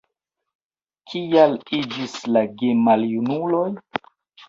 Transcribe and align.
Kiaj 1.11 1.53
iĝis 1.81 2.19
la 2.33 2.45
gemaljunuloj? 2.65 3.71